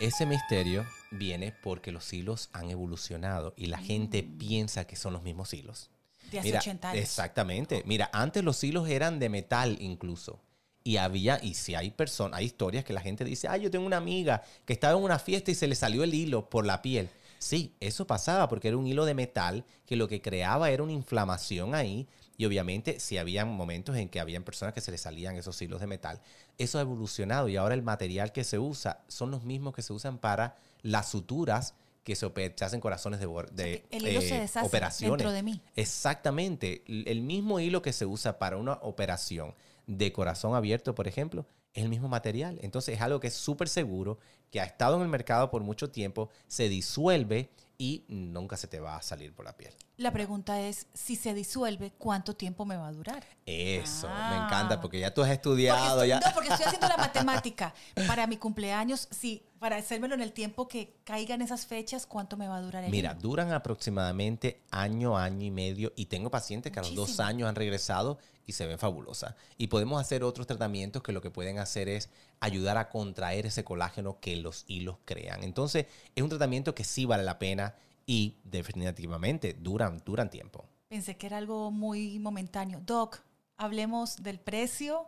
ese 0.00 0.24
misterio 0.24 0.86
viene 1.10 1.52
porque 1.52 1.92
los 1.92 2.10
hilos 2.12 2.48
han 2.52 2.70
evolucionado 2.70 3.52
y 3.56 3.66
la 3.66 3.78
gente 3.78 4.22
piensa 4.22 4.86
que 4.86 4.96
son 4.96 5.12
los 5.12 5.22
mismos 5.22 5.52
hilos. 5.52 5.90
De 6.32 6.38
hace 6.38 6.48
Mira, 6.48 6.60
80 6.60 6.90
años. 6.90 7.02
Exactamente. 7.02 7.82
Mira, 7.86 8.08
antes 8.12 8.42
los 8.42 8.62
hilos 8.64 8.88
eran 8.88 9.18
de 9.18 9.28
metal 9.28 9.76
incluso. 9.80 10.40
Y 10.82 10.96
había, 10.96 11.38
y 11.42 11.52
si 11.52 11.74
hay 11.74 11.90
personas, 11.90 12.38
hay 12.38 12.46
historias 12.46 12.84
que 12.84 12.94
la 12.94 13.02
gente 13.02 13.24
dice, 13.24 13.46
ah, 13.48 13.58
yo 13.58 13.70
tengo 13.70 13.84
una 13.84 13.98
amiga 13.98 14.42
que 14.64 14.72
estaba 14.72 14.96
en 14.96 15.04
una 15.04 15.18
fiesta 15.18 15.50
y 15.50 15.54
se 15.54 15.68
le 15.68 15.74
salió 15.74 16.02
el 16.02 16.14
hilo 16.14 16.48
por 16.48 16.64
la 16.64 16.80
piel. 16.80 17.10
Sí, 17.38 17.74
eso 17.80 18.06
pasaba 18.06 18.48
porque 18.48 18.68
era 18.68 18.78
un 18.78 18.86
hilo 18.86 19.04
de 19.04 19.12
metal 19.12 19.66
que 19.84 19.96
lo 19.96 20.08
que 20.08 20.22
creaba 20.22 20.70
era 20.70 20.82
una 20.82 20.92
inflamación 20.92 21.74
ahí. 21.74 22.08
Y 22.40 22.46
obviamente, 22.46 23.00
si 23.00 23.18
había 23.18 23.44
momentos 23.44 23.98
en 23.98 24.08
que 24.08 24.18
habían 24.18 24.44
personas 24.44 24.72
que 24.72 24.80
se 24.80 24.90
les 24.90 25.02
salían 25.02 25.36
esos 25.36 25.60
hilos 25.60 25.78
de 25.78 25.86
metal, 25.86 26.22
eso 26.56 26.78
ha 26.78 26.80
evolucionado 26.80 27.48
y 27.48 27.56
ahora 27.56 27.74
el 27.74 27.82
material 27.82 28.32
que 28.32 28.44
se 28.44 28.58
usa 28.58 29.04
son 29.08 29.30
los 29.30 29.44
mismos 29.44 29.74
que 29.74 29.82
se 29.82 29.92
usan 29.92 30.16
para 30.16 30.56
las 30.80 31.10
suturas 31.10 31.74
que 32.02 32.16
se, 32.16 32.32
hacen 32.62 32.80
corazones 32.80 33.20
de, 33.20 33.26
de 33.52 33.82
que 33.90 33.96
el 33.98 34.08
hilo 34.08 34.22
se 34.22 34.36
eh, 34.36 34.40
deshace 34.40 34.66
operaciones. 34.66 35.18
dentro 35.18 35.32
de 35.32 35.42
mí. 35.42 35.60
Exactamente. 35.76 36.82
El 36.86 37.20
mismo 37.20 37.60
hilo 37.60 37.82
que 37.82 37.92
se 37.92 38.06
usa 38.06 38.38
para 38.38 38.56
una 38.56 38.72
operación 38.72 39.54
de 39.86 40.10
corazón 40.10 40.54
abierto, 40.54 40.94
por 40.94 41.08
ejemplo, 41.08 41.44
es 41.74 41.82
el 41.82 41.90
mismo 41.90 42.08
material. 42.08 42.58
Entonces 42.62 42.94
es 42.94 43.02
algo 43.02 43.20
que 43.20 43.26
es 43.26 43.34
súper 43.34 43.68
seguro, 43.68 44.18
que 44.50 44.62
ha 44.62 44.64
estado 44.64 44.96
en 44.96 45.02
el 45.02 45.08
mercado 45.08 45.50
por 45.50 45.62
mucho 45.62 45.90
tiempo, 45.90 46.30
se 46.48 46.70
disuelve 46.70 47.50
y 47.76 48.06
nunca 48.08 48.56
se 48.56 48.66
te 48.66 48.80
va 48.80 48.96
a 48.96 49.02
salir 49.02 49.34
por 49.34 49.44
la 49.44 49.56
piel. 49.58 49.74
La 50.00 50.12
pregunta 50.14 50.58
es, 50.62 50.86
si 50.94 51.14
se 51.14 51.34
disuelve, 51.34 51.92
¿cuánto 51.98 52.34
tiempo 52.34 52.64
me 52.64 52.74
va 52.74 52.88
a 52.88 52.92
durar? 52.92 53.22
Eso, 53.44 54.08
me 54.08 54.14
Ah. 54.14 54.44
encanta 54.46 54.80
porque 54.80 54.98
ya 54.98 55.12
tú 55.12 55.20
has 55.20 55.26
Porque 55.28 55.34
estudiado. 55.34 56.02
estoy, 56.02 56.08
ya. 56.08 56.20
No, 56.20 56.32
porque 56.32 56.48
estoy 56.48 56.64
haciendo 56.64 56.88
la 56.88 56.96
matemática. 56.96 57.74
Para 58.06 58.26
mi 58.26 58.38
cumpleaños, 58.38 59.08
sí, 59.10 59.42
para 59.58 59.76
hacérmelo 59.76 60.14
en 60.14 60.22
el 60.22 60.32
tiempo 60.32 60.68
que 60.68 60.94
caigan 61.04 61.42
esas 61.42 61.66
fechas, 61.66 62.06
¿cuánto 62.06 62.38
me 62.38 62.48
va 62.48 62.56
a 62.56 62.62
durar 62.62 62.82
el 62.84 62.90
Mira, 62.90 63.12
duran 63.12 63.52
aproximadamente 63.52 64.62
año, 64.70 65.18
año 65.18 65.44
y 65.44 65.50
medio 65.50 65.92
y 65.96 66.06
tengo 66.06 66.30
pacientes 66.30 66.72
que 66.72 66.80
a 66.80 66.82
los 66.82 66.94
dos 66.94 67.20
años 67.20 67.46
han 67.50 67.54
regresado 67.54 68.16
y 68.46 68.52
se 68.52 68.66
ven 68.66 68.78
fabulosas. 68.78 69.34
Y 69.58 69.66
podemos 69.66 70.00
hacer 70.00 70.24
otros 70.24 70.46
tratamientos 70.46 71.02
que 71.02 71.12
lo 71.12 71.20
que 71.20 71.30
pueden 71.30 71.58
hacer 71.58 71.90
es 71.90 72.08
ayudar 72.40 72.78
a 72.78 72.88
contraer 72.88 73.44
ese 73.44 73.64
colágeno 73.64 74.18
que 74.18 74.34
los 74.36 74.64
hilos 74.66 74.96
crean. 75.04 75.44
Entonces, 75.44 75.84
es 76.16 76.22
un 76.22 76.30
tratamiento 76.30 76.74
que 76.74 76.84
sí 76.84 77.04
vale 77.04 77.22
la 77.22 77.38
pena 77.38 77.74
y 78.06 78.36
definitivamente 78.44 79.54
duran, 79.54 80.02
duran 80.04 80.30
tiempo. 80.30 80.66
Pensé 80.88 81.16
que 81.16 81.26
era 81.26 81.38
algo 81.38 81.70
muy 81.70 82.18
momentáneo. 82.18 82.80
Doc, 82.84 83.20
hablemos 83.56 84.22
del 84.22 84.40
precio, 84.40 85.06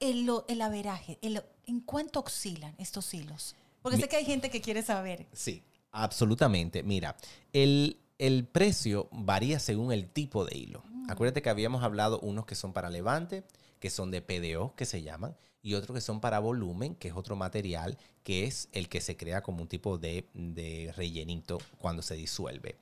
el, 0.00 0.28
el 0.48 0.60
averaje, 0.62 1.18
el- 1.22 1.42
¿en 1.66 1.80
cuánto 1.80 2.20
oscilan 2.20 2.74
estos 2.78 3.12
hilos? 3.14 3.54
Porque 3.82 3.96
Mi- 3.96 4.02
sé 4.02 4.08
que 4.08 4.16
hay 4.16 4.24
gente 4.24 4.50
que 4.50 4.60
quiere 4.60 4.82
saber. 4.82 5.26
Sí, 5.32 5.62
absolutamente. 5.92 6.82
Mira, 6.82 7.16
el, 7.52 7.98
el 8.18 8.46
precio 8.46 9.08
varía 9.12 9.58
según 9.58 9.92
el 9.92 10.08
tipo 10.08 10.44
de 10.44 10.56
hilo. 10.56 10.82
Acuérdate 11.08 11.40
que 11.42 11.50
habíamos 11.50 11.84
hablado 11.84 12.18
unos 12.20 12.46
que 12.46 12.56
son 12.56 12.72
para 12.72 12.90
levante, 12.90 13.44
que 13.78 13.90
son 13.90 14.10
de 14.10 14.22
PDO, 14.22 14.74
que 14.74 14.86
se 14.86 15.02
llaman, 15.02 15.36
y 15.66 15.74
otros 15.74 15.96
que 15.96 16.00
son 16.00 16.20
para 16.20 16.38
volumen, 16.38 16.94
que 16.94 17.08
es 17.08 17.14
otro 17.16 17.34
material, 17.34 17.98
que 18.22 18.44
es 18.44 18.68
el 18.70 18.88
que 18.88 19.00
se 19.00 19.16
crea 19.16 19.42
como 19.42 19.62
un 19.62 19.68
tipo 19.68 19.98
de, 19.98 20.28
de 20.32 20.94
rellenito 20.96 21.58
cuando 21.78 22.02
se 22.02 22.14
disuelve. 22.14 22.76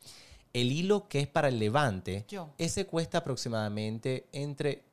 El 0.52 0.70
hilo 0.70 1.08
que 1.08 1.20
es 1.20 1.26
para 1.26 1.48
el 1.48 1.58
levante, 1.58 2.26
Yo. 2.28 2.50
ese 2.58 2.84
cuesta 2.84 3.18
aproximadamente 3.18 4.26
entre 4.32 4.84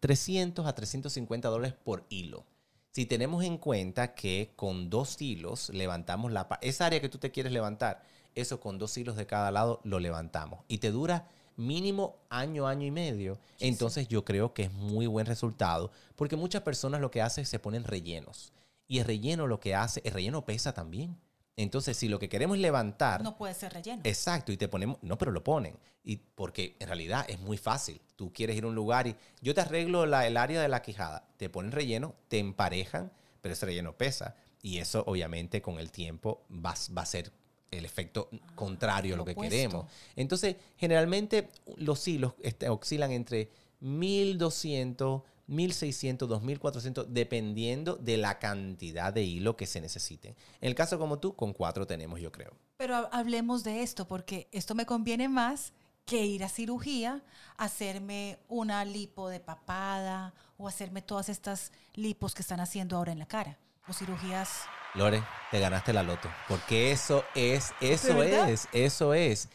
300 0.00 0.66
a 0.66 0.74
350 0.74 1.48
dólares 1.48 1.74
por 1.82 2.04
hilo. 2.10 2.44
Si 2.92 3.06
tenemos 3.06 3.42
en 3.42 3.56
cuenta 3.56 4.14
que 4.14 4.52
con 4.54 4.90
dos 4.90 5.18
hilos 5.22 5.70
levantamos 5.70 6.32
la 6.32 6.46
esa 6.60 6.84
área 6.84 7.00
que 7.00 7.08
tú 7.08 7.16
te 7.16 7.30
quieres 7.30 7.52
levantar, 7.52 8.02
eso 8.34 8.60
con 8.60 8.78
dos 8.78 8.94
hilos 8.98 9.16
de 9.16 9.26
cada 9.26 9.50
lado 9.50 9.80
lo 9.84 9.98
levantamos 9.98 10.60
y 10.68 10.76
te 10.76 10.90
dura 10.90 11.26
mínimo 11.56 12.16
año, 12.28 12.66
año 12.66 12.86
y 12.86 12.90
medio. 12.90 13.38
Entonces 13.58 14.08
yo 14.08 14.24
creo 14.24 14.54
que 14.54 14.64
es 14.64 14.72
muy 14.72 15.06
buen 15.06 15.26
resultado 15.26 15.90
porque 16.16 16.36
muchas 16.36 16.62
personas 16.62 17.00
lo 17.00 17.10
que 17.10 17.22
hacen 17.22 17.42
es 17.42 17.48
se 17.48 17.58
ponen 17.58 17.84
rellenos 17.84 18.52
y 18.86 18.98
el 18.98 19.04
relleno 19.04 19.46
lo 19.46 19.60
que 19.60 19.74
hace, 19.74 20.00
el 20.04 20.12
relleno 20.12 20.44
pesa 20.44 20.72
también. 20.72 21.16
Entonces 21.56 21.96
si 21.96 22.08
lo 22.08 22.18
que 22.18 22.28
queremos 22.28 22.56
es 22.56 22.62
levantar, 22.62 23.22
No 23.22 23.36
puede 23.36 23.52
ser 23.54 23.72
relleno. 23.74 24.00
Exacto, 24.04 24.50
y 24.52 24.56
te 24.56 24.68
ponemos, 24.68 24.96
no, 25.02 25.18
pero 25.18 25.30
lo 25.30 25.44
ponen. 25.44 25.76
Y 26.02 26.16
porque 26.16 26.76
en 26.80 26.86
realidad 26.86 27.26
es 27.28 27.38
muy 27.40 27.58
fácil. 27.58 28.00
Tú 28.16 28.32
quieres 28.32 28.56
ir 28.56 28.64
a 28.64 28.68
un 28.68 28.74
lugar 28.74 29.06
y 29.06 29.16
yo 29.42 29.54
te 29.54 29.60
arreglo 29.60 30.06
la- 30.06 30.26
el 30.26 30.36
área 30.38 30.62
de 30.62 30.68
la 30.68 30.80
quijada, 30.80 31.28
te 31.36 31.50
ponen 31.50 31.72
relleno, 31.72 32.14
te 32.28 32.38
emparejan, 32.38 33.12
pero 33.42 33.52
ese 33.52 33.66
relleno 33.66 33.92
pesa. 33.92 34.36
Y 34.62 34.78
eso 34.78 35.04
obviamente 35.06 35.60
con 35.60 35.78
el 35.78 35.90
tiempo 35.90 36.42
va, 36.50 36.74
va 36.96 37.02
a 37.02 37.06
ser 37.06 37.30
el 37.70 37.84
efecto 37.84 38.28
contrario 38.54 39.14
a 39.14 39.16
lo 39.18 39.24
que 39.24 39.32
opuesto. 39.32 39.50
queremos. 39.50 39.86
Entonces, 40.16 40.56
generalmente 40.76 41.48
los 41.76 42.06
hilos 42.08 42.34
este, 42.42 42.68
oscilan 42.68 43.12
entre 43.12 43.48
1200, 43.80 45.22
1600, 45.46 46.28
2400, 46.28 47.06
dependiendo 47.12 47.96
de 47.96 48.16
la 48.16 48.38
cantidad 48.38 49.12
de 49.12 49.22
hilo 49.22 49.56
que 49.56 49.66
se 49.66 49.80
necesite. 49.80 50.28
En 50.60 50.68
el 50.68 50.74
caso 50.74 50.98
como 50.98 51.18
tú, 51.18 51.34
con 51.34 51.52
cuatro 51.52 51.86
tenemos, 51.86 52.20
yo 52.20 52.30
creo. 52.32 52.52
Pero 52.76 52.96
ha- 52.96 53.08
hablemos 53.12 53.62
de 53.64 53.82
esto, 53.82 54.06
porque 54.06 54.48
esto 54.52 54.74
me 54.74 54.86
conviene 54.86 55.28
más 55.28 55.72
que 56.06 56.24
ir 56.26 56.42
a 56.42 56.48
cirugía, 56.48 57.22
hacerme 57.56 58.38
una 58.48 58.84
lipo 58.84 59.28
de 59.28 59.38
papada 59.38 60.34
o 60.58 60.66
hacerme 60.66 61.02
todas 61.02 61.28
estas 61.28 61.70
lipos 61.94 62.34
que 62.34 62.42
están 62.42 62.58
haciendo 62.58 62.96
ahora 62.96 63.12
en 63.12 63.18
la 63.20 63.26
cara. 63.26 63.58
O 63.90 63.92
cirugías. 63.92 64.66
Lore, 64.94 65.20
te 65.50 65.58
ganaste 65.58 65.92
la 65.92 66.04
loto. 66.04 66.30
Porque 66.46 66.92
eso 66.92 67.24
es, 67.34 67.72
eso 67.80 68.22
es, 68.22 68.68
eso 68.72 69.14
es. 69.14 69.48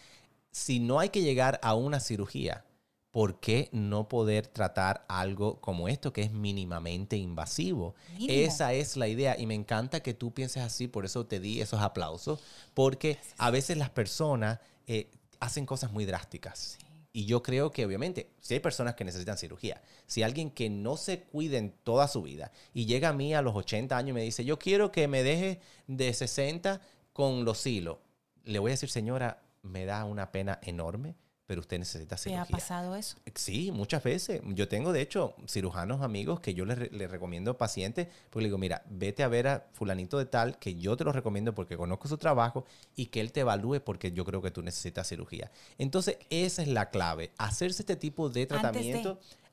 Si 0.51 0.82
no 0.82 1.00
hay 1.00 1.08
que 1.08 1.22
llegar 1.22 1.58
a 1.63 1.74
una 1.74 2.01
cirugía, 2.01 2.65
¿por 3.12 3.39
qué 3.39 3.70
no 3.72 4.10
poder 4.10 4.48
tratar 4.48 5.06
algo 5.08 5.62
como 5.62 5.88
esto 5.88 6.12
que 6.12 6.22
es 6.22 6.34
mínimamente 6.34 7.15
invasivo? 7.15 7.96
Mínimo. 8.12 8.34
Esa 8.34 8.74
es 8.74 8.98
la 8.98 9.08
idea 9.08 9.39
y 9.39 9.46
me 9.46 9.56
encanta 9.56 10.01
que 10.01 10.13
tú 10.13 10.34
pienses 10.34 10.63
así, 10.63 10.89
por 10.89 11.06
eso 11.06 11.25
te 11.25 11.39
di 11.39 11.62
esos 11.62 11.80
aplausos, 11.80 12.42
porque 12.74 13.18
a 13.38 13.51
veces 13.51 13.77
las 13.77 13.89
personas 13.89 14.60
eh, 14.86 15.10
hacen 15.39 15.65
cosas 15.65 15.94
muy 15.94 16.04
drásticas. 16.04 16.77
Y 17.15 17.27
yo 17.27 17.41
creo 17.41 17.72
que 17.72 17.86
obviamente, 17.86 18.29
si 18.41 18.55
hay 18.55 18.60
personas 18.60 18.95
que 18.95 19.05
necesitan 19.05 19.38
cirugía, 19.38 19.81
si 20.05 20.22
alguien 20.22 20.51
que 20.51 20.69
no 20.69 20.98
se 20.98 21.22
cuide 21.22 21.57
en 21.57 21.72
toda 21.72 22.10
su 22.10 22.22
vida 22.22 22.51
y 22.74 22.88
llega 22.88 23.07
a 23.07 23.13
mí 23.13 23.34
a 23.34 23.41
los 23.41 23.55
80 23.55 23.95
años 23.95 24.10
y 24.10 24.13
me 24.15 24.22
dice, 24.22 24.43
yo 24.43 24.60
quiero 24.60 24.91
que 24.91 25.07
me 25.07 25.24
deje 25.24 25.62
de 25.88 26.13
60 26.13 26.81
con 27.13 27.45
los 27.45 27.65
hilos, 27.65 28.00
le 28.43 28.60
voy 28.60 28.72
a 28.72 28.74
decir, 28.74 28.89
señora, 28.89 29.41
me 29.62 29.86
da 29.86 30.03
una 30.03 30.34
pena 30.34 30.60
enorme, 30.62 31.15
pero 31.45 31.61
usted 31.61 31.77
necesita 31.79 32.15
¿Te 32.15 32.23
cirugía. 32.23 32.41
ha 32.43 32.45
pasado 32.45 32.95
eso? 32.95 33.17
Sí, 33.35 33.71
muchas 33.71 34.03
veces. 34.03 34.41
Yo 34.47 34.67
tengo, 34.67 34.91
de 34.93 35.01
hecho, 35.01 35.35
cirujanos 35.47 36.01
amigos 36.01 36.39
que 36.39 36.53
yo 36.53 36.65
les, 36.65 36.77
re- 36.77 36.89
les 36.91 37.09
recomiendo 37.09 37.51
a 37.51 37.57
pacientes, 37.57 38.07
porque 38.29 38.43
le 38.43 38.47
digo, 38.47 38.57
mira, 38.57 38.83
vete 38.89 39.23
a 39.23 39.27
ver 39.27 39.47
a 39.47 39.67
fulanito 39.73 40.17
de 40.17 40.25
tal, 40.25 40.57
que 40.57 40.75
yo 40.75 40.97
te 40.97 41.03
lo 41.03 41.11
recomiendo 41.11 41.53
porque 41.53 41.77
conozco 41.77 42.07
su 42.07 42.17
trabajo 42.17 42.65
y 42.95 43.07
que 43.07 43.21
él 43.21 43.31
te 43.31 43.41
evalúe 43.41 43.81
porque 43.83 44.11
yo 44.11 44.25
creo 44.25 44.41
que 44.41 44.51
tú 44.51 44.61
necesitas 44.63 45.07
cirugía. 45.07 45.51
Entonces, 45.77 46.17
esa 46.29 46.61
es 46.63 46.67
la 46.67 46.89
clave, 46.89 47.31
hacerse 47.37 47.83
este 47.83 47.95
tipo 47.95 48.29
de 48.29 48.45
tratamiento 48.47 49.09
antes 49.11 49.29
de 49.29 49.44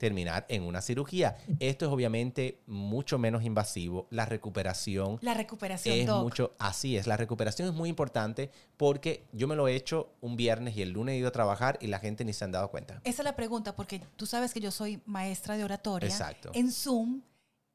terminar 0.00 0.46
en 0.48 0.62
una 0.62 0.80
cirugía. 0.80 1.36
Esto 1.58 1.84
es 1.84 1.92
obviamente 1.92 2.58
mucho 2.66 3.18
menos 3.18 3.44
invasivo. 3.44 4.06
La 4.10 4.24
recuperación 4.24 5.18
La 5.20 5.34
recuperación, 5.34 5.98
es 5.98 6.06
Doc. 6.06 6.22
mucho, 6.22 6.54
así 6.58 6.96
es, 6.96 7.06
la 7.06 7.18
recuperación 7.18 7.68
es 7.68 7.74
muy 7.74 7.90
importante 7.90 8.50
porque 8.78 9.26
yo 9.32 9.46
me 9.46 9.56
lo 9.56 9.68
he 9.68 9.76
hecho 9.76 10.14
un 10.22 10.36
viernes 10.36 10.74
y 10.76 10.82
el 10.82 10.90
lunes 10.92 11.14
he 11.14 11.18
ido 11.18 11.28
a 11.28 11.32
trabajar 11.32 11.78
y 11.82 11.88
la 11.88 11.98
gente 11.98 12.24
ni 12.24 12.32
se 12.32 12.44
han 12.44 12.52
dado 12.52 12.70
cuenta. 12.70 13.02
Esa 13.04 13.20
es 13.22 13.24
la 13.24 13.36
pregunta, 13.36 13.76
porque 13.76 14.00
tú 14.16 14.24
sabes 14.24 14.54
que 14.54 14.60
yo 14.60 14.70
soy 14.70 15.02
maestra 15.04 15.56
de 15.58 15.64
oratoria 15.64 16.08
Exacto. 16.08 16.50
en 16.54 16.72
Zoom 16.72 17.20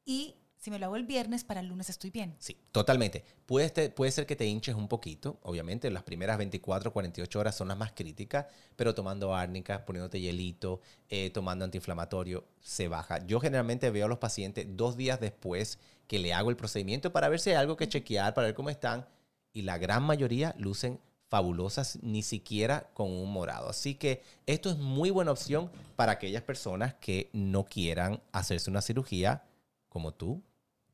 y 0.03 0.35
si 0.65 0.71
me 0.71 0.79
lo 0.79 0.87
hago 0.87 0.95
el 0.95 1.05
viernes, 1.05 1.43
para 1.43 1.59
el 1.59 1.67
lunes 1.67 1.91
estoy 1.91 2.09
bien. 2.09 2.35
Sí, 2.39 2.57
totalmente. 2.71 3.23
Puede, 3.45 3.71
ser 4.11 4.25
que 4.25 4.35
te 4.35 4.47
hinches 4.47 4.73
un 4.73 4.87
poquito, 4.87 5.37
obviamente 5.43 5.91
las 5.91 6.01
primeras 6.01 6.39
24, 6.39 6.91
48 6.91 7.39
horas 7.39 7.55
son 7.55 7.67
las 7.67 7.77
más 7.77 7.91
críticas, 7.91 8.47
pero 8.75 8.95
tomando 8.95 9.35
árnica, 9.35 9.85
poniéndote 9.85 10.19
hielito, 10.19 10.81
eh, 11.07 11.29
tomando 11.29 11.65
antiinflamatorio, 11.65 12.45
se 12.61 12.87
baja. 12.87 13.23
Yo 13.27 13.39
generalmente 13.39 13.91
veo 13.91 14.07
a 14.07 14.09
los 14.09 14.17
pacientes 14.17 14.65
dos 14.67 14.97
días 14.97 15.19
después 15.19 15.77
que 16.07 16.17
le 16.17 16.33
hago 16.33 16.49
el 16.49 16.55
procedimiento 16.55 17.13
para 17.13 17.29
ver 17.29 17.39
si 17.39 17.51
hay 17.51 17.57
algo 17.57 17.77
que 17.77 17.87
chequear, 17.87 18.33
para 18.33 18.47
ver 18.47 18.55
cómo 18.55 18.71
están, 18.71 19.05
y 19.53 19.61
la 19.61 19.77
gran 19.77 20.01
mayoría 20.01 20.55
lucen 20.57 20.99
fabulosas, 21.27 21.99
ni 22.01 22.23
siquiera 22.23 22.89
con 22.95 23.11
un 23.11 23.31
morado. 23.31 23.69
Así 23.69 23.93
que 23.93 24.23
esto 24.47 24.71
es 24.71 24.79
muy 24.79 25.11
buena 25.11 25.31
opción 25.31 25.69
para 25.95 26.13
aquellas 26.13 26.41
personas 26.41 26.95
que 26.95 27.29
no 27.33 27.65
quieran 27.65 28.19
hacerse 28.31 28.71
una 28.71 28.81
cirugía 28.81 29.43
como 29.89 30.11
tú 30.11 30.41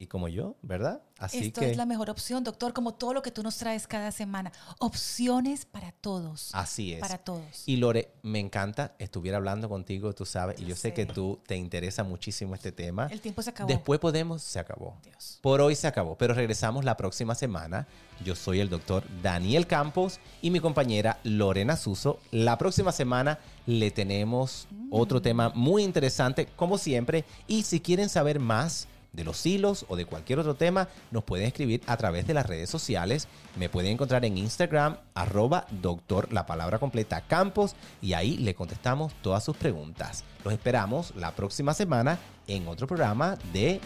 y 0.01 0.07
como 0.07 0.27
yo, 0.27 0.55
¿verdad? 0.63 1.03
Así 1.19 1.37
Esto 1.37 1.61
que 1.61 1.69
es 1.69 1.77
la 1.77 1.85
mejor 1.85 2.09
opción, 2.09 2.43
doctor, 2.43 2.73
como 2.73 2.95
todo 2.95 3.13
lo 3.13 3.21
que 3.21 3.29
tú 3.29 3.43
nos 3.43 3.57
traes 3.57 3.85
cada 3.85 4.11
semana. 4.11 4.51
Opciones 4.79 5.65
para 5.65 5.91
todos. 5.91 6.49
así 6.53 6.93
es. 6.93 6.99
Para 6.99 7.19
todos. 7.19 7.67
Y 7.67 7.77
Lore, 7.77 8.11
me 8.23 8.39
encanta 8.39 8.95
estuviera 8.97 9.37
hablando 9.37 9.69
contigo, 9.69 10.13
tú 10.13 10.25
sabes, 10.25 10.59
y 10.59 10.65
Yo 10.65 10.75
sé 10.75 10.95
que 10.95 11.05
tú 11.05 11.39
te 11.45 11.55
interesa 11.55 12.03
muchísimo 12.03 12.55
este 12.55 12.71
tema. 12.71 13.09
El 13.11 13.21
tiempo 13.21 13.43
se 13.43 13.51
acabó. 13.51 13.67
Después 13.67 13.99
podemos, 13.99 14.41
se 14.41 14.57
acabó. 14.57 14.97
Dios. 15.03 15.37
Por 15.39 15.61
hoy 15.61 15.75
se 15.75 15.85
acabó, 15.85 16.17
pero 16.17 16.33
regresamos 16.33 16.83
la 16.83 16.97
próxima 16.97 17.35
semana. 17.35 17.87
Yo 18.25 18.35
soy 18.35 18.59
el 18.59 18.69
doctor 18.69 19.03
Daniel 19.21 19.67
Campos 19.67 20.19
y 20.41 20.49
mi 20.49 20.59
compañera 20.59 21.19
Lorena 21.23 21.77
Suso. 21.77 22.19
La 22.31 22.57
próxima 22.57 22.91
semana 22.91 23.37
le 23.67 23.91
tenemos 23.91 24.67
otro 24.89 25.21
tema 25.21 25.49
muy 25.53 25.83
interesante, 25.83 26.47
como 26.55 26.79
siempre. 26.79 27.23
Y 27.47 27.63
si 27.63 27.79
quieren 27.79 28.09
saber 28.09 28.39
más 28.39 28.87
de 29.13 29.23
los 29.23 29.45
hilos 29.45 29.85
o 29.89 29.95
de 29.95 30.05
cualquier 30.05 30.39
otro 30.39 30.55
tema, 30.55 30.87
nos 31.11 31.23
pueden 31.23 31.47
escribir 31.47 31.81
a 31.87 31.97
través 31.97 32.27
de 32.27 32.33
las 32.33 32.45
redes 32.45 32.69
sociales. 32.69 33.27
Me 33.57 33.69
pueden 33.69 33.93
encontrar 33.93 34.25
en 34.25 34.37
Instagram, 34.37 34.97
arroba 35.13 35.65
doctor, 35.81 36.31
la 36.31 36.45
palabra 36.45 36.79
completa, 36.79 37.21
Campos, 37.21 37.75
y 38.01 38.13
ahí 38.13 38.37
le 38.37 38.55
contestamos 38.55 39.13
todas 39.21 39.43
sus 39.43 39.57
preguntas. 39.57 40.23
Los 40.43 40.53
esperamos 40.53 41.13
la 41.15 41.31
próxima 41.31 41.73
semana 41.73 42.19
en 42.47 42.67
otro 42.67 42.87
programa 42.87 43.37
de 43.53 43.79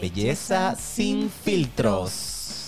Belleza 0.00 0.74
sin 0.76 1.30
filtros. 1.30 2.67